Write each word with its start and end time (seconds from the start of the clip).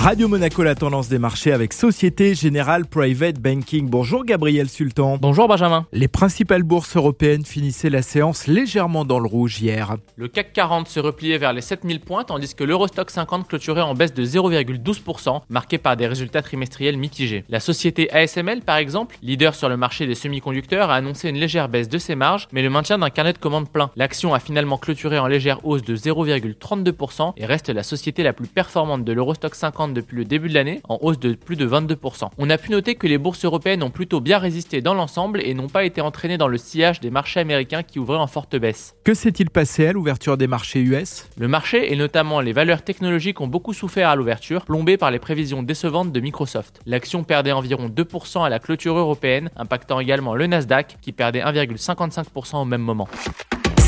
Radio 0.00 0.28
Monaco, 0.28 0.62
la 0.62 0.76
tendance 0.76 1.08
des 1.08 1.18
marchés 1.18 1.50
avec 1.50 1.72
Société 1.72 2.32
Générale 2.32 2.86
Private 2.86 3.40
Banking. 3.40 3.90
Bonjour 3.90 4.24
Gabriel 4.24 4.68
Sultan. 4.68 5.18
Bonjour 5.20 5.48
Benjamin. 5.48 5.86
Les 5.92 6.06
principales 6.06 6.62
bourses 6.62 6.96
européennes 6.96 7.44
finissaient 7.44 7.90
la 7.90 8.02
séance 8.02 8.46
légèrement 8.46 9.04
dans 9.04 9.18
le 9.18 9.26
rouge 9.26 9.60
hier. 9.60 9.96
Le 10.14 10.28
CAC 10.28 10.52
40 10.52 10.86
se 10.88 11.00
repliait 11.00 11.36
vers 11.38 11.52
les 11.52 11.62
7000 11.62 11.98
points 11.98 12.22
tandis 12.22 12.54
que 12.54 12.62
l'Eurostock 12.62 13.10
50 13.10 13.48
clôturait 13.48 13.80
en 13.80 13.94
baisse 13.94 14.14
de 14.14 14.24
0,12%, 14.24 15.40
marqué 15.48 15.78
par 15.78 15.96
des 15.96 16.06
résultats 16.06 16.42
trimestriels 16.42 16.96
mitigés. 16.96 17.44
La 17.48 17.58
société 17.58 18.08
ASML, 18.12 18.60
par 18.60 18.76
exemple, 18.76 19.18
leader 19.20 19.56
sur 19.56 19.68
le 19.68 19.76
marché 19.76 20.06
des 20.06 20.14
semi-conducteurs, 20.14 20.90
a 20.90 20.94
annoncé 20.94 21.28
une 21.28 21.38
légère 21.38 21.68
baisse 21.68 21.88
de 21.88 21.98
ses 21.98 22.14
marges, 22.14 22.46
mais 22.52 22.62
le 22.62 22.70
maintien 22.70 22.98
d'un 22.98 23.10
carnet 23.10 23.32
de 23.32 23.38
commandes 23.38 23.68
plein. 23.68 23.90
L'action 23.96 24.32
a 24.32 24.38
finalement 24.38 24.78
clôturé 24.78 25.18
en 25.18 25.26
légère 25.26 25.66
hausse 25.66 25.82
de 25.82 25.96
0,32% 25.96 27.32
et 27.36 27.46
reste 27.46 27.68
la 27.68 27.82
société 27.82 28.22
la 28.22 28.32
plus 28.32 28.46
performante 28.46 29.02
de 29.02 29.12
l'Eurostock 29.12 29.56
50 29.56 29.87
depuis 29.94 30.16
le 30.16 30.24
début 30.24 30.48
de 30.48 30.54
l'année, 30.54 30.80
en 30.88 30.98
hausse 31.00 31.18
de 31.18 31.34
plus 31.34 31.56
de 31.56 31.66
22%. 31.66 32.30
On 32.38 32.50
a 32.50 32.58
pu 32.58 32.70
noter 32.70 32.94
que 32.94 33.06
les 33.06 33.18
bourses 33.18 33.44
européennes 33.44 33.82
ont 33.82 33.90
plutôt 33.90 34.20
bien 34.20 34.38
résisté 34.38 34.80
dans 34.80 34.94
l'ensemble 34.94 35.40
et 35.42 35.54
n'ont 35.54 35.68
pas 35.68 35.84
été 35.84 36.00
entraînées 36.00 36.38
dans 36.38 36.48
le 36.48 36.58
sillage 36.58 37.00
des 37.00 37.10
marchés 37.10 37.40
américains 37.40 37.82
qui 37.82 37.98
ouvraient 37.98 38.18
en 38.18 38.26
forte 38.26 38.56
baisse. 38.56 38.94
Que 39.04 39.14
s'est-il 39.14 39.50
passé 39.50 39.86
à 39.86 39.92
l'ouverture 39.92 40.36
des 40.36 40.46
marchés 40.46 40.80
US 40.80 41.28
Le 41.38 41.48
marché 41.48 41.92
et 41.92 41.96
notamment 41.96 42.40
les 42.40 42.52
valeurs 42.52 42.82
technologiques 42.82 43.40
ont 43.40 43.46
beaucoup 43.46 43.72
souffert 43.72 44.08
à 44.08 44.16
l'ouverture, 44.16 44.64
plombées 44.64 44.96
par 44.96 45.10
les 45.10 45.18
prévisions 45.18 45.62
décevantes 45.62 46.12
de 46.12 46.20
Microsoft. 46.20 46.80
L'action 46.86 47.24
perdait 47.24 47.52
environ 47.52 47.88
2% 47.88 48.44
à 48.44 48.48
la 48.48 48.58
clôture 48.58 48.96
européenne, 48.96 49.50
impactant 49.56 50.00
également 50.00 50.34
le 50.34 50.46
Nasdaq 50.46 50.96
qui 51.00 51.12
perdait 51.12 51.40
1,55% 51.40 52.56
au 52.56 52.64
même 52.64 52.82
moment. 52.82 53.08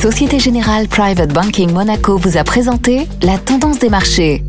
Société 0.00 0.38
Générale 0.38 0.86
Private 0.86 1.32
Banking 1.32 1.72
Monaco 1.72 2.18
vous 2.18 2.36
a 2.36 2.44
présenté 2.44 3.08
la 3.20 3.36
tendance 3.36 3.80
des 3.80 3.88
marchés. 3.88 4.44